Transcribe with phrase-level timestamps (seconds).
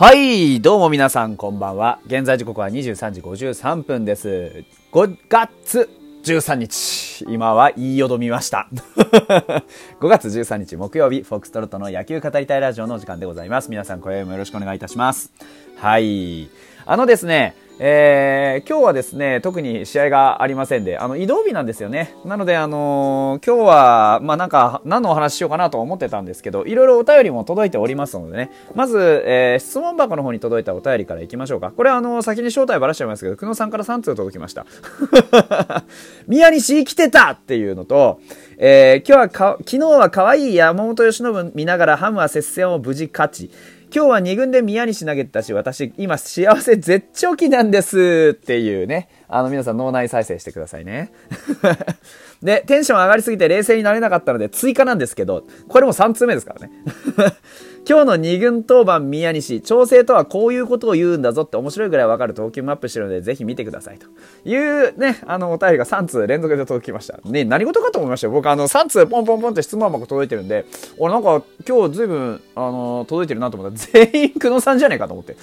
[0.00, 1.98] はい、どうも皆さんこんばんは。
[2.06, 4.62] 現在時刻は23時53分です。
[4.92, 5.90] 5月
[6.22, 7.24] 13日。
[7.26, 8.68] 今は言いよどみました。
[9.98, 13.70] 5月13日木曜日、フォックストロットの野球語りたいラジオの時間でございます。
[13.70, 15.32] 皆さん今宵もよろしくお願いいたします。
[15.78, 16.48] はい。
[16.86, 22.16] あのですね、えー、今日はですね、特に試合がありませんで、あの、移動日なんですよね。
[22.24, 31.70] なので、あのー今日は、まあ、なんか、何のお話ししようかなと思ってたんですけど、いろいろお便りも届いておりますのでね、まず、えー質問箱の方に届いたお便りからいきましょうか。
[31.70, 34.66] これは、あの先に正体ばらしちゃいますけど、久野さんから3通届きました。
[36.26, 38.18] 宮西来てたっていうのと、
[38.56, 43.50] えー今日はか、昨日は可愛い山本由伸見ながらハムは接戦を無事勝ち、
[43.94, 49.08] 今日は2軍で宮西投げたし、私、今幸せ絶頂期なんですっていうね。
[49.28, 51.10] あの、皆さん脳内再生してくださいね。
[52.42, 56.72] で、テンション上がりすぎて冷静になれなかったので追加なんですけど、これも3通目ですからね。
[57.86, 64.06] 今日の2軍当番宮西、調整とはこういうことを言うんだぞって面白いぐらいわかる投球マップしてるので、ぜひ見てくださいと
[64.48, 67.18] いうね、あの、お便りが3通連続で届きました。
[67.24, 68.32] ね、何事かと思いましたよ。
[68.32, 70.64] 僕、あの、3通ポンポンポンって質問箱届いてるんで、
[70.98, 75.36] 俺なんか今日ずいぶん、あの、届いてるなと思ったら、全員久野さんじゃねえかと思って。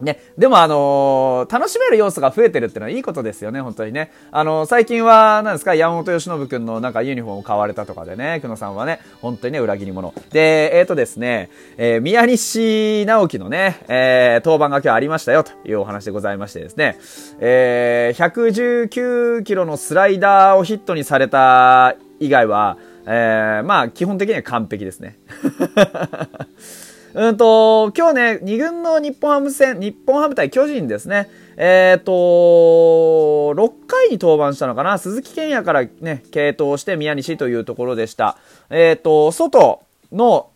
[0.00, 4.12] ね、でもあのー楽しめる要素が増えてるってのはいいことですよね、本当にね。
[4.30, 10.12] あのー最近は、何ですか、山本由伸くんのなんかユニフォームを買われたとかでね、久野さんはね、本当にね、裏切り者。
[10.30, 16.98] で、えーとですね、えー宮西直樹のね、えー登板が今日ありましたよ、というお話でございましてですね、
[17.40, 25.18] えー119キロのスライダーをヒットにされた以外は、えーまあ、基本的には完璧ですね。
[27.16, 31.30] うんと、今日ね、2軍の日本ハム戦、日本ハム対巨人ですね。
[31.56, 38.36] えっ、と、6回に登板したのかな鈴木健也からね、継投して宮西というところでした。
[38.68, 39.82] えっ、と、外
[40.12, 40.50] の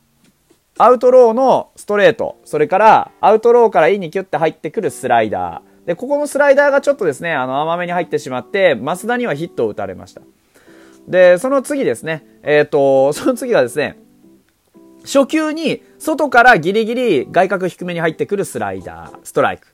[0.76, 5.86] アウトローのストレート、それからアウトローからインにキュッて入ってくるスライダー。
[5.86, 10.20] で、ここのスライダーがちょっとですね、あの、甘めに入ってしまって、増田にはヒットを打たれました。
[11.08, 13.96] で、その次ですね、えっ、と、その次がですね、
[15.04, 19.66] 初球に外からギリギリ外角低めに入ってくるスライダー、ストライク。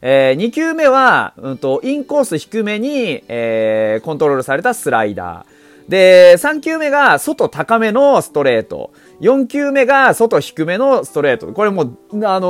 [0.00, 5.62] えー、2球目は、うんと、インコース低めに、えー、コントロールされたスライダー。
[5.88, 8.92] で、3球目が外高めのストレート。
[9.20, 11.52] 4球目が外低めのストレート。
[11.52, 12.48] これもう、あの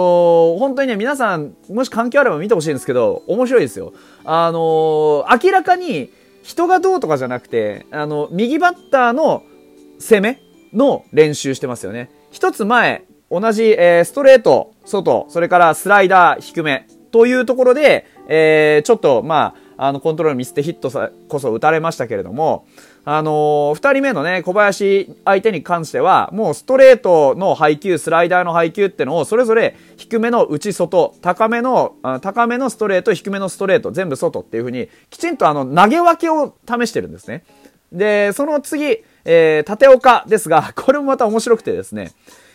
[0.57, 3.93] ー本当にね、皆さん、もし環境あれば見てほしいんですけど、面白いですよ。
[4.25, 6.11] あのー明らかに
[6.43, 9.43] 人がどうとかじゃなくて、あの、右バッターの
[9.99, 12.11] 攻めの練習してますよね。
[12.33, 22.65] 一つ前、同じ、えーストレート、外、それからスライダー、低め、というところで、えーちょっと、まあ、あの、コントロールミスってヒットさこそ打たれましたけれども、
[23.05, 37.45] あのー二人目のね、小林相手に関しては、もうストレートの配球、スライダーの配球ってのを、それぞれ低めの内外、高めの、高めのストレート、低めのストレート、全部外っていう風に、きちんとあの、投げ分けを試してるんですね。
[37.93, 42.13] で、その次、えー、縦岡ですが、 これもまた面白くてですね、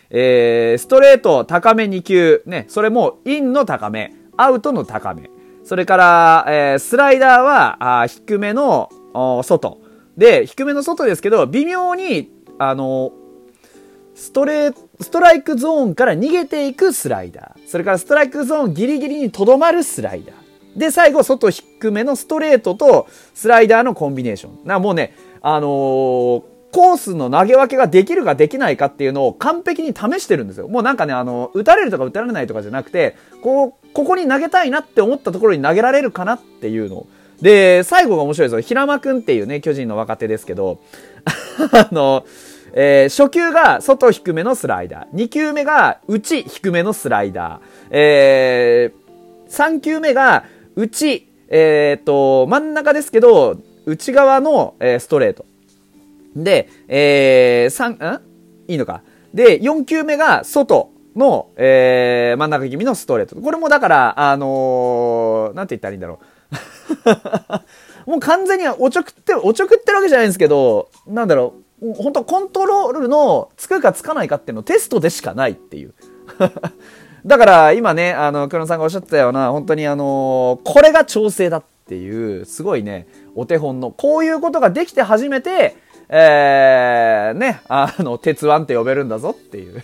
[0.09, 5.30] えー、ストレート高め2球、ね、それもインの高め、アウトの高め、
[5.64, 9.80] それから、えースライダーは、あー低めのお外。
[10.18, 13.12] で、低めの外ですけど、微妙に、あの
[14.16, 17.69] ストレーストライクゾーンから逃げていくスライダー。
[17.69, 20.80] それからストライクゾーンギリギリにとどまるスライダー。
[20.80, 24.59] で、最後、外低めのストレートとスライダーのコンビネーション。
[24.66, 25.14] な、もうね、
[25.47, 30.68] あのーコースの投げ分けができるかできないかっていうのを完璧に試してるんですよ。
[30.68, 37.07] もうなんかね、あの、打たれるとか打たれないとかじゃなくて、こう、ここに投げたいなって思ったところに投げられるかなっていうの。
[37.41, 38.62] で、最後が面白いですよ。
[38.62, 40.80] 平間くんっていうね、巨人の若手ですけど、
[41.72, 42.25] あの、
[42.74, 45.16] えー初球が外低めのスライダー。
[45.16, 47.60] 2球目が内低めのスライダー。
[47.92, 50.44] えー、3球目が
[50.75, 53.57] 内、えーっと、真ん中ですけど、
[53.88, 55.45] 内側の、えーストレート。
[56.36, 58.22] で、えー、三ん？
[58.68, 59.01] いいのか。
[59.34, 63.38] で、4球目が外の、えー真ん中気味のストレート。
[63.38, 66.19] これもだから、あのーなんて言ったらいいんだろ
[68.06, 68.10] う。
[68.12, 71.94] もう完全におちょくって、おちょくってるわけじゃないんですけど、なんだろう。
[71.94, 75.94] 本当コントロールのつくかつかないかっていうのテストでしかないっていう。
[77.25, 85.75] だから今ね、あの、黒野さんがおっしゃったような、本当にあのこれが調整だってていう、すごいね、お手本の、こういうことができて初めて、
[86.10, 89.84] えー、ね、あの、鉄腕って呼べるんだぞっていう。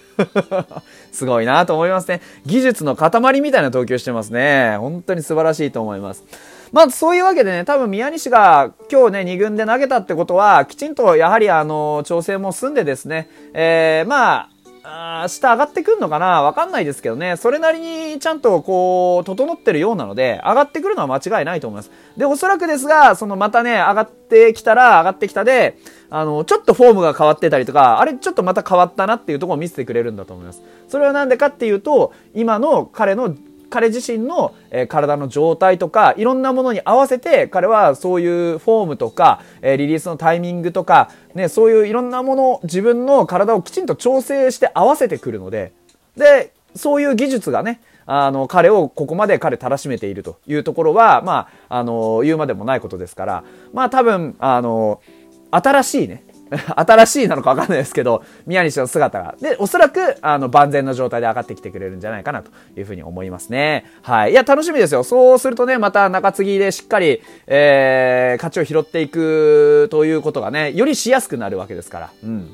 [1.12, 2.22] すごいなと思いますね。
[2.46, 4.78] 技術の塊みたいな投球してますね。
[4.80, 6.24] 本当に素晴らしいと思います。
[6.72, 14.50] まあ、そういうわけでね、多分宮西が今日ね、2軍で投げたってことは、きちんとやはりあの、調整も済んでですね、えー、まあ、
[14.86, 16.42] あ明日上がってくるのかな？
[16.42, 17.38] わかんないですけどね。
[17.38, 21.92] それなりにちゃんとこう、整ってるようなので、上がってくるのは間違いないと思います。
[22.18, 25.78] で、おそらくですが、そのまたね、上がってきたら、上がってきたで、
[26.10, 30.62] あの、ちょっとフォームが変わってたりとか、あれちょっとまた変わったなっていうところを見せてくれるんだと思います。
[30.90, 33.36] それはなんでかっていうと、今の彼の
[33.74, 45.72] 彼自身の、え、体の状態とか、いろんなものに合わせて、彼はそういうフォームとか、え、リリースのタイミングとか、ね、そういういろんなもの、自分の体をきちんと調整して合わせてくるので、
[46.16, 53.44] で、そういう技術がね、あの、彼をここまで彼たらしめているというところは、まあ、あの、言うまでもないことですから、
[53.74, 55.02] まあ多分、あの、
[55.50, 56.24] 新しいね、
[56.76, 59.36] 新しいなのかわかんないですけど、宮西の姿が。
[59.42, 63.86] で、おそらく、あの、万全の状態で上がってきてくれるんじゃないかなというふうに思いますね。
[64.02, 64.32] はい。
[64.32, 65.04] いや、楽しみですよ。
[65.04, 72.10] そうするとね、また中継ぎでしっかり、えー、勝ちを拾っていくということがね、よりしやすくなるわけですから。
[72.24, 72.50] うん。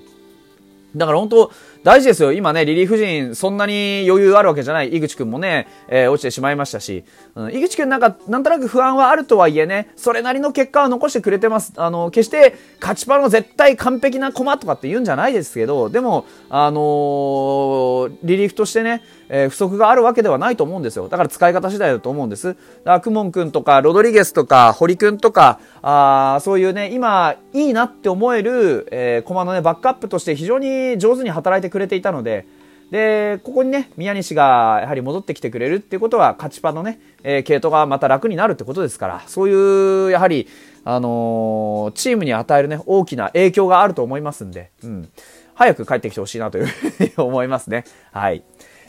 [0.96, 2.34] だから本当、大事ですよ。
[2.34, 4.94] 今ね、リリーフ陣、そんなに余裕あるわけじゃない。
[4.94, 7.06] 井口くんもね、えー、落ちてしまいましたし、
[7.36, 11.72] うん、井口くんなんか、なんとなく不安はあるとはいえね、それなりの結果を残してくれてます。
[11.78, 21.08] あの、決して勝ちパンの絶対完璧な駒とかって言うんじゃないですけど、でも、あのー、リリーフとしてね、えー、不足があるわけではないと思うんですよ。
[21.08, 22.48] だから使い方次第だと思うんです。
[22.48, 32.46] だからクモン君とか、ロドリゲスとか、堀君とか、あそういうね、今、いいなって思える、えー、駒のね、バックアップとして非常に上手に働いてくれていたので、
[32.92, 40.48] で、ここにね、宮西がやはり戻ってきてくれるっていうことは、勝ちパのね、えー、系統がまた楽になるってことですから、そういう、やはり、
[40.86, 45.10] あのー、チームに与えるね、大きな影響があると思いますんで、うん。
[45.54, 47.84] 早く帰ってきてほしいなというふうに思いますね。
[48.12, 48.44] はい。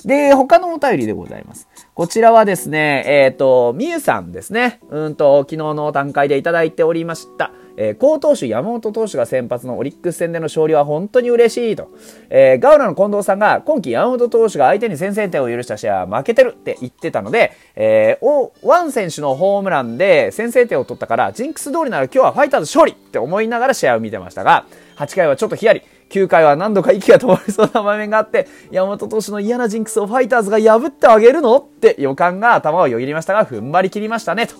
[0.04, 1.68] で、他のお便りでございます。
[1.94, 4.80] こちらはですね、えっ、ー、と、みゆさんですね。
[4.88, 7.50] うんと、昨日の段階でいただいておりました。
[7.82, 11.88] えー、高投手山本投手が先発のオリックス戦での勝利は本当に嬉しいと。
[12.28, 24.66] えー、ガウラの近藤さんが今季山本投手が相手に先制点を許した試合は負けてるって言ってたので、えー、お、ワン選手のホームランで先制点を取ったから、ジンクス通りなら今日はファイターズ勝利って思いながら試合を見てましたが、
[24.96, 25.80] 8回はちょっとヒヤリ。
[26.10, 34.54] 9回は何度か息が止まりそうな場面があって、山本投手の嫌なジンクスをファイターズが破ってあげるのって予感が頭をよぎりましたが、踏ん張り切りましたね、と。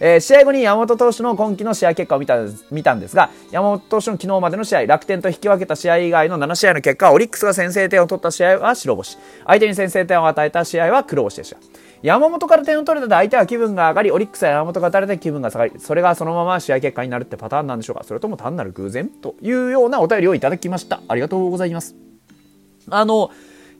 [0.00, 2.36] えー、試合後に山本投手の今季の試合結果を見た
[2.70, 9.18] 見たんですが、山本投手の昨日までの試合、楽天と引き分けた試合以外の7試合の結果、オリックスが先制点を取った試合は白星。
[9.46, 11.56] 相手に先制点を与えた試合は黒星でした。
[12.02, 21.00] 山本から点を取れたで相手は気分が上がり、オリックスは山本が打たれて気分が下がり、それがそのまま試合結果になるってパターンなんでしょうかそれとも単なる偶然というようなお便りをいただきました。
[21.08, 21.96] ありがとうございます。
[22.90, 23.30] あの、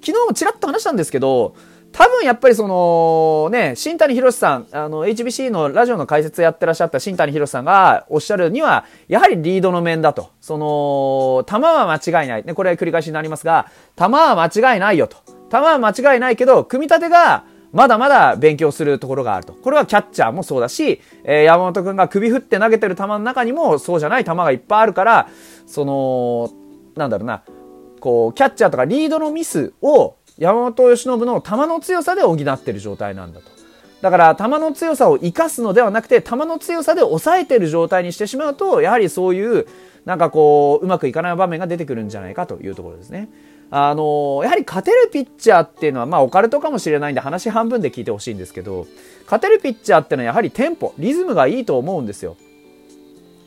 [0.00, 1.54] 昨日もちらっと話したんですけど、
[1.96, 10.30] 多分やっぱりそのね、新谷博さん、あの、HBC のラジオの解説やってらっしゃった新谷博さんがおっしゃるには、やはりリードの面だと。
[10.42, 12.44] その、球は間違いない。
[12.44, 15.16] ね、これは繰り返しになりますが、球は間違いないよと。
[15.50, 19.54] 球は間違いないけど、組み立てが、まだまだ勉強するところがあると。
[19.54, 25.28] これはキャッチャーもそうだし、えー、山本くんが首振って投げてる球の中にもそうじゃない球がいっぱいあるから、
[25.66, 26.50] その、
[26.94, 27.42] なんだろうな、
[28.00, 33.50] こう、キャッチャーとかリードのミスを山本由伸の球の強さで補ってる状態なんだと。
[34.02, 39.66] だから球の強さを生かすのではなくて球の強さで抑えてる状態にしてしまうとやはりそういう
[40.04, 43.28] なんかこううまくいかない場面が出てくるんじゃないかというところですね。
[43.70, 48.86] あのやはり勝てるピッチャーっていうのはまあオカルトかもしれないんで話半分で聞いてほしいんですけど
[49.24, 52.36] 勝てるピッチャーっていうのはやはりテンポリズムがいいと思うんですよ。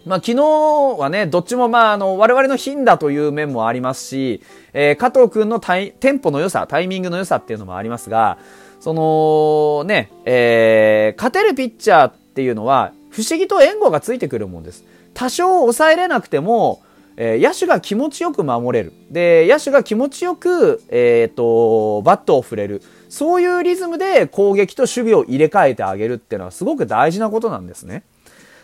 [0.06, 4.42] まあ、昨日はね、どっちもまあ、あの、我々の品だという面もありますし、
[4.74, 8.38] えー、加藤くんのタイテンポの良さ、タイミングの良さっていうのもありますが、
[8.80, 14.86] その、ね、えー、勝てるピッチャーっていうのは、不思議と援護がついてくるもんです。
[15.14, 16.82] 多少抑えれなくても、
[17.18, 18.94] えー、野手が気持ちよく守れる。
[19.12, 22.82] で、野手が気持ちよく、えっ、ー、と、バットを振れる。
[23.10, 28.04] そういうリズムで攻撃と守備を入れ替えてあげるっていうのはすごく大事なことなんですね。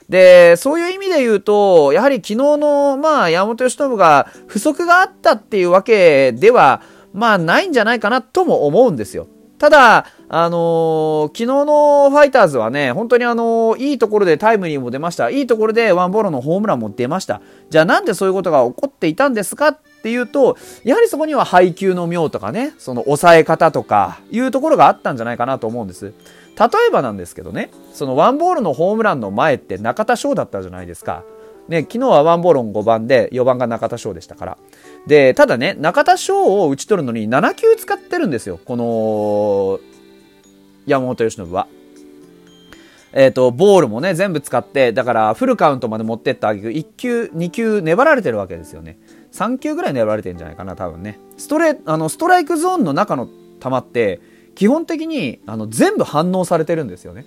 [0.09, 6.81] で、そういう意味で言うと、やはり昨日の、まあ、山本由伸が不足があったっていうわけでは、
[7.13, 9.27] まあ、ないんじゃないかなとも思うんですよ。
[9.57, 15.29] ただ、あのー、昨日のファイターズはね、本当にあのー、いいところでタイムリーも出ました。
[15.29, 17.41] いいところでワンボロのホームランも出ました。
[17.69, 26.13] じゃあなんでそういうことが起こっていたんですかっていうと、やはりそこには配球の妙とかね、その抑え方とか、いうところがあったんじゃないかなと思うんです。
[26.57, 31.23] 例えばなんですけどね、そのワンボールのホームランの前って中田翔だったじゃないですか。
[31.67, 34.57] ね、昨日はワンボール5番で4番が中田翔でしたから。
[35.07, 38.59] で、ただね、中田翔を打ち取るのに7球使ってるんですよ。
[38.63, 39.79] この、
[40.85, 41.67] 山本由伸は。
[43.13, 48.99] えっ、ー、と、ボールもね、全部使って、だからフルカウントまで持ってったあげく、1球、2球粘られてるわけですよね。
[49.31, 51.19] 3球ぐらい粘られてるんじゃないかな、多分ね。
[51.37, 53.31] ストレ、あの、ストライクゾーンの中の球
[53.77, 54.19] って、
[54.55, 57.25] 基本的に、あの、全部反応されてるんですよね。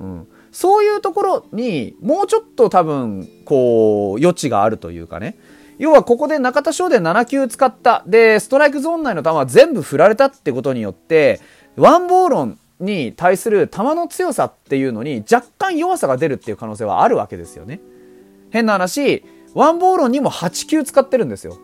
[0.00, 0.28] うん。
[0.50, 5.38] そういうところに、もうちょっと多分、こう、余地があるというかね。
[5.78, 8.02] 要はここで中田翔で7球使った。
[8.06, 11.40] で、ストライクゾーン内の球は全部振られたってことによって、
[11.76, 17.80] ワンボーロンに対する球の強さっていうのに若干弱さが出るっていう可能性はあるわけですよね。
[18.50, 19.24] 変な話、
[19.54, 21.58] ワンボーロンにも8球使ってるんですよ。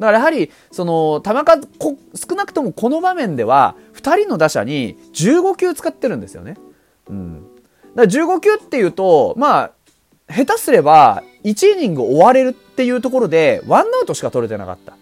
[0.00, 1.68] だからやはり、その、球数、
[2.14, 6.56] 少なくともこの場面では、2人の打者に15球使ってるんですよね。
[7.08, 7.42] うん。
[7.94, 9.72] だから15球っていうと、まあ、
[10.32, 14.94] 下手すれば、1イニング終われるっていうところで、ワンアウトしか取れてなかった。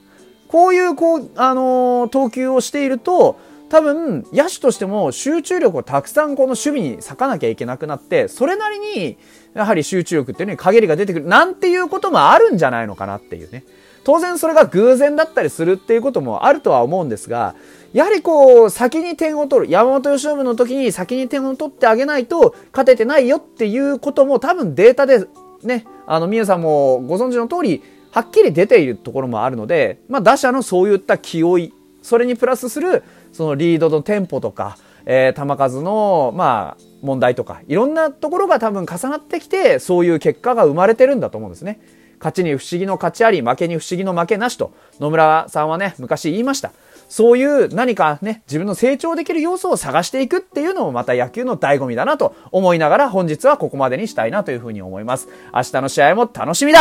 [0.49, 3.39] こういう、こう、あのー、投球をしていると、
[3.69, 9.17] 多分、野手としても集中力をたくさんこの守備に割かなきゃいけなくなって、それなりに、
[9.55, 13.63] やはり集中力っていうのに陰りが出てくる、なんていうこともあるんじゃないのかなっていうね。
[14.05, 17.55] 当然それが偶然だったりするっていうこともあるとは思うんですが、
[17.93, 19.73] やはりこう、先に点を取る。
[19.73, 25.27] 山本由伸の時に先に点を取ってあげないと勝ててないよっていうことも多分データで
[25.63, 33.03] ね、あの、皆さんもご存知の通り、はっきり出ているところもあるので、まあ打者のそういった気負い、それにプラスする
[33.33, 41.81] そのリードのテンポとか、えー、球数の、まあ、問題とか、いろんなところが多分重なってきて、そういう結果が生まれてるんだと思うんですね。
[42.19, 46.73] 勝ちに不思議の勝ちあり、負けに不思議の負けなしと、野村さんはね、昔言いました。
[47.09, 55.29] そういう何かね、自分の成長できる要素を探していくっていうのもまた野球の醍醐味だなと思いながら本日はここまでにしたいなというふうに思います。
[55.55, 56.81] 明日の試合も楽しみだ